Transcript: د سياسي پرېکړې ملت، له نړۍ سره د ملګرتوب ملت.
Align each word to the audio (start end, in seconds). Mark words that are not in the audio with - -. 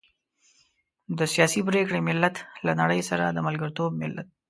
د 1.17 1.19
سياسي 1.33 1.61
پرېکړې 1.69 1.99
ملت، 2.09 2.35
له 2.65 2.71
نړۍ 2.81 3.01
سره 3.09 3.23
د 3.29 3.37
ملګرتوب 3.47 3.91
ملت. 4.01 4.27